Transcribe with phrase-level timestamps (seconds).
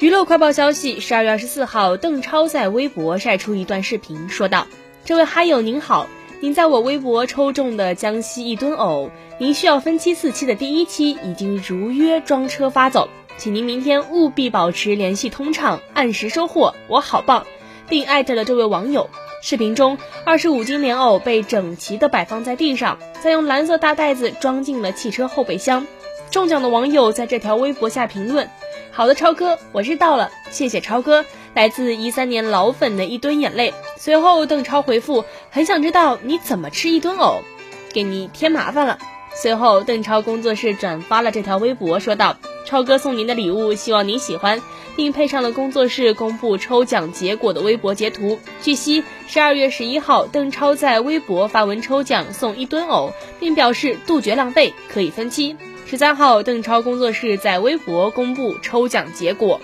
[0.00, 4.66] 娱乐快报消息：十二月二十四号，邓超在微博晒出一段视频，说道
[5.04, 6.06] ：“这位嗨友您好，
[6.40, 17.44] 您在我微博抽中的江西一吨藕，您需要分期四期的第一期已经如约装车发走，请您明天务必保持联系通畅，按时收货，我好棒，
[17.86, 19.10] 并艾特了这位网友。”
[19.44, 25.86] 视频中，二十五斤莲藕被整齐地摆放在地上，再用蓝色大袋子装进了汽车后备箱。
[26.30, 28.48] 中奖的网友在这条微博下评论
[28.92, 33.74] ：“好的，超哥，我知道了，谢谢超哥。”来自一三年老粉的一吨眼泪。
[33.96, 37.42] 随后，邓超回复：“很想知道你怎么吃一吨藕，
[37.92, 38.98] 给你添麻烦了。”
[39.34, 42.36] 随后，邓超工作室转发了这条微博，说道
[42.66, 44.60] ：“超哥送您的礼物，希望您喜欢。”
[44.96, 48.38] 并配上了工作室公布抽奖结果的微博截图。
[48.60, 55.56] 据悉，十二月十一号，邓超在微博发文抽奖送一吨藕，并表示杜绝浪费，可以分期。
[55.90, 59.60] 十三号，邓超工作室在微博公布抽奖结果。